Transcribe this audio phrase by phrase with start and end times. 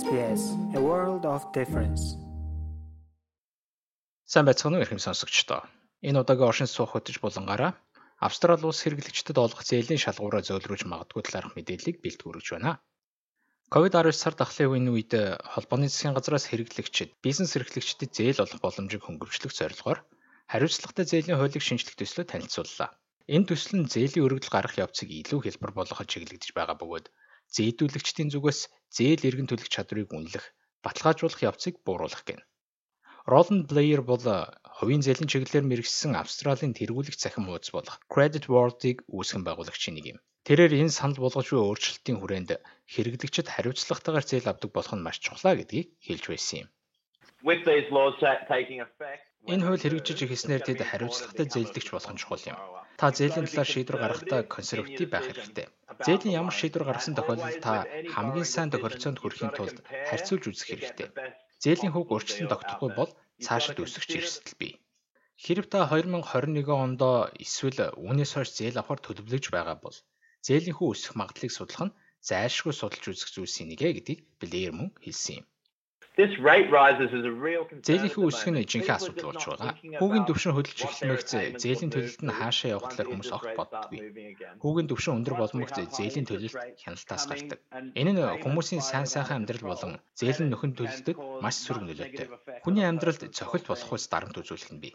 [0.00, 0.42] SBS
[0.78, 2.02] A World of Difference.
[4.32, 5.68] Сайн байцгаана уу ихэм сонсогчдоо.
[6.08, 7.72] Энэ удаагийн оршин суух хөтөж булангаараа
[8.16, 12.80] Австрали улс хэрэглэгчдэд олгох зээлийн шалгуураа зөөлрүүлж магадгүй талаарх мэдээллийг бэлтгэж байна.
[13.74, 15.12] COVID-19 сар дахлын үеийн үед
[15.52, 20.00] холбооны засгийн газраас хэрэглэгчид, бизнес эрхлэгчдэд зээл олох боломжийг хөнгөвчлөх зорилгоор
[20.48, 22.96] хариуцлагатай зээлийн хуулийг шинжлэх төслөө танилцууллаа.
[23.28, 27.06] Энэ төсөл нь зээлийн өргөдөл гаргах явцыг илүү хэлбэр болгоход чиглэгдэж байгаа бөгөөд
[27.56, 28.60] зээдүүлэгчдийн зүгээс
[28.96, 30.46] зээл эргэн төлөх чадварыг үнэлэх,
[30.84, 32.44] баталгаажуулах явцыг бууруулах гэнэ.
[33.32, 34.24] Roland Blair бол
[34.76, 40.18] хувийн зээлийн чиглэлээр мэрэгсэн Австралийн тэргүүлэх цахим хуудас болох Credit World-ыг үүсгэн байгуулагчийн нэг юм.
[40.42, 42.50] Тэрээр энэ санал болгож буй өөрчлөлтийн хүрээнд
[42.90, 46.68] хэрэглэгчид хариуцлагатайгаар зээл авдаг болох нь маш чухлаа гэдгийг хэлж байсан юм.
[49.46, 52.58] Энэ хууль хэрэгжиж ихэснээр тэд хариуцлагатай зээлдэгч болох нь чухал юм.
[52.98, 55.66] Та зээлийн талаар шийдвэр гаргахдаа консерватив байх хэрэгтэй.
[56.06, 57.74] Зээлийн ямар шийдвэр гаргасан тохиолдолд та
[58.14, 59.78] хамгийн сайн тохиролцоонд хүрэхийн тулд
[60.08, 61.08] харьцуулж үзэх хэрэгтэй.
[61.62, 63.10] Зээлийн хүүг урьдчилан тогтохгүй бол
[63.44, 64.72] цаашид өсөх эрсдэл бий.
[65.44, 67.02] Хэрв та 2021 онд
[67.44, 69.96] эсвэл үүнээс хойш зээл авахар төлөвлөж байгаа бол
[70.46, 71.96] зээлийн хүү өсөх магадлалыг судлах нь
[72.28, 75.46] зайлшгүй судалж үзэх зүйлсийн нэг ээ гэдгийг Блэйр мөн хэлсэн юм.
[76.12, 76.68] Зээлийн
[78.28, 79.72] үсэг нь жинхэнэ асуудал болж байгаа.
[79.96, 84.00] Хүүгийн төвшин хөдөлж эхлэмэгц зээлийн төлөлт нь хаашаа явах талаар хүмүүс огт боддоггүй.
[84.60, 86.52] Хүүгийн төвшин өндөр боломогц зээлийн төлөлт
[86.84, 87.64] хяналтаас гардаг.
[87.96, 92.28] Энэ нь хүмүүсийн сайн сайхан амьдрал болон зээлийн нөхөн төлөлтөд маш сөрөг нөлөөтэй.
[92.60, 94.92] Хүний амьдралд цохилт болох ус дарамт үзүүлэх нь бий.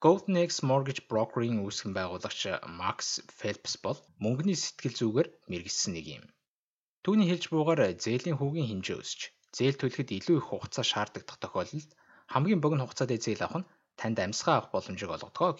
[0.00, 6.24] Golden Eggs Mortgage Broker-ийн үүсгэн байгуулагч Max Phelps бол мөнгөний сэтгэл зүгээр мэрэгсэн нэг юм.
[7.04, 11.90] Түүний хэлж буугаар зээлийн хүүгийн хэмжээ өсч зээл төлөхөд илүү их хугацаа шаарддаг тохиолдолд
[12.32, 13.68] хамгийн богино хугацаатай зээл авах нь
[14.00, 15.58] танд амьсгаа авах боломжийг олгодог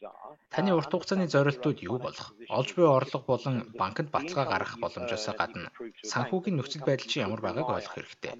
[0.00, 0.08] гин.
[0.48, 2.32] Таны урт хугацааны зорилтууд юу болох?
[2.48, 5.68] Олж буй орлого болон банкнд баталгаа гаргах боломжоос гадна
[6.00, 8.32] санхүүгийн нөхцөл байдал чи ямар байгааг ойлгох хэрэгтэй.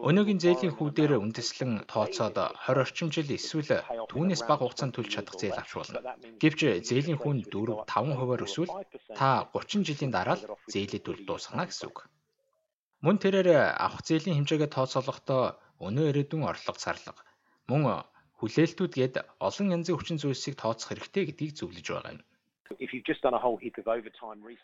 [0.00, 5.60] Өнөөгийн зээлийн хүүдээр үндэслэн тооцоод 20 орчим жил эсвэл түүнээс бага хугацаанд төлж чадах зээл
[5.60, 6.00] авч болно.
[6.40, 8.72] Гэвч зээлийн хүн 4 5 хувиар өсвөл
[9.12, 12.08] та 30 жилийн дараа л зээлээ төлж дуусгана гэсэн үг.
[13.04, 17.20] Мөн тэрээр авах зээлийн хэмжээгээ тооцоолохдоо өнөө ирээдүйн орлого зарлага
[17.68, 17.82] мөн
[18.40, 19.14] хүлээлтүүд гээд
[19.48, 22.22] олон янзын хүчин зүйлсийг тооцох хэрэгтэй гэдгийг зөвлөж байгаа юм.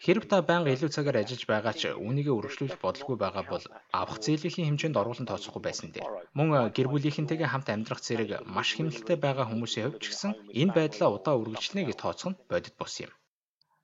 [0.05, 3.65] Хэрв та байнга илүү цагаар ажиллаж байгаа ч үүнийгээ өргөжлүүлэх бодлого байгаа бол
[4.01, 6.03] авах зээлийн хэмжээнд оруулан тооцохгүй байсан дээ.
[6.35, 11.09] Мөн гэр бүлийнхэнтэйгээ хамт амьдрах зэрэг маш хэмнэлттэй байгаа хүмүүсийн хувьд ч гэсэн энэ байдлаа
[11.15, 13.13] удаа үргэлжлэнэ гэж тооцох нь бодит бус юм.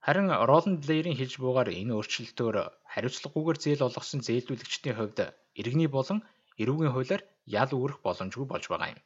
[0.07, 2.57] Харин Роланд Блэйрийн хэлж буугаар энэ өөрчлөлтөөр
[2.93, 5.19] хариуцлагагүйгээр зээл олгосон зээлдүүлэгчдийн хувьд
[5.61, 6.19] иргэний болон
[6.63, 7.23] эрүүгийн хуулиар
[7.61, 9.01] ял үүрэх боломжгүй болж байгаа юм.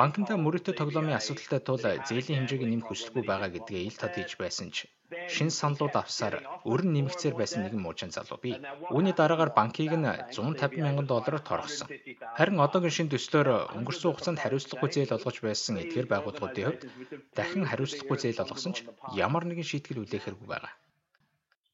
[0.00, 4.68] Банкнда мөрөөдө тоглоомын асуудалтай тул зээлийн хэмжээг нэмэх хүсэлгүй байгаа гэдгээ ил тод хийж байсан
[4.74, 4.88] ч
[5.34, 6.34] шин саналууд авсаар
[6.72, 8.56] өрн нэмэгцээр байсан нэгэн муужин залуу бий.
[8.94, 11.88] Үүний дараагаар банкийг нь 150 мянган доллараар торгосон.
[12.38, 16.82] Харин одоогийн шин төслөөр өнгөрсөн хугацаанд хариуцлагагүй зээл олгож байсан эдгээр байгууллагуудын хувьд
[17.36, 18.78] дахин хариуцлагагүй зээл олгосон ч
[19.26, 20.72] ямар нэгэн шийтгэл үлээхэргүй байгаа.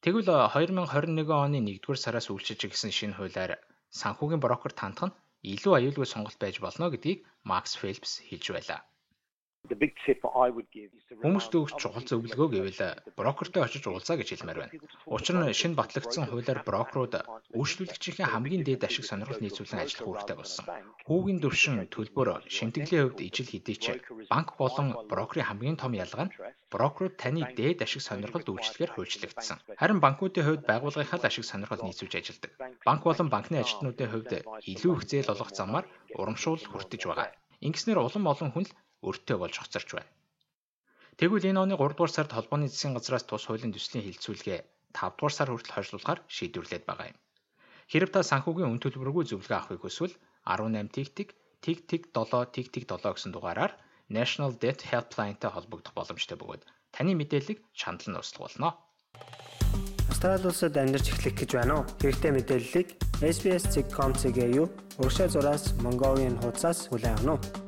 [0.03, 3.63] Тэгвэл 2021 оны 1-р сараас үйлчилж гисэн шинэ хуулиар
[4.01, 8.81] санхүүгийн брокер тантах нь илүү аюулгүй сонголт байж болно гэдгийг Макс Фелпс хэлж байлаа.
[9.69, 12.83] Хүмүүст өгч чухал зөвлөгөө гэвэл
[13.19, 14.75] брокертэй очиж уулзаа гэж хэлмээр байна.
[15.05, 17.15] Учир нь шинэ батлагдсан хуулиар брокерууд
[17.53, 20.65] үйлчлүүлэгчийн хамгийн дээд ашиг сонирхол нийцүүлэн ажиллах үүрэгтэй болсон.
[21.05, 23.85] Хүүгийн төвшин төлбөр шимтгэлийн хувьд ижил хэдий ч
[24.33, 26.35] банк болон брокерийн хамгийн том ялгаа нь
[26.73, 29.59] брокерууд таны дээд ашиг сонирхолд үйлчлэхээр хуульчлагдсан.
[29.81, 32.53] Харин банкуудын хувьд байгууллагынхаа ашиг сонирхол нийцүүлж ажилладаг.
[32.89, 34.33] Банк болон банкны ажилтнуудын хувьд
[34.73, 35.87] илүү их зээл олгох замаар
[36.21, 37.29] урамшуул хүртэж байгаа.
[37.67, 38.73] Ингэснээр улам олон хүн л
[39.03, 40.11] өртөө болж хоцорч байна.
[41.19, 44.61] Тэгвэл энэ оны 3 дугаар сард холбооны засгийн газраас тус хуулийн төслийн хилцүүлгээ
[44.95, 47.19] 5 дугаар сар хүртэл хойшлуулахаар шийдвэрлээд байгаа юм.
[47.91, 50.15] Хэрв та санхүүгийн үн төлбөргүй зөвлөгөө авахыг хүсвэл
[50.47, 51.29] 18 тиг тиг
[51.65, 53.73] тиг тиг 7 тиг тиг 7 гэсэн дугаараар
[54.09, 56.63] National Debt Helpline-тай холбогдох боломжтой бөгөөд
[56.95, 58.69] таны мэдээллийг шаналн нууцлах болно.
[60.09, 61.89] Австрали улсад амьдарч эхлэх гэж байна уу?
[62.01, 62.89] Хэрэгтэй мэдээллийг
[63.21, 64.67] SBS.com.cg юу?
[64.99, 67.68] Урагшаа зураас Mongolian хуудасаас хүлээн авах нь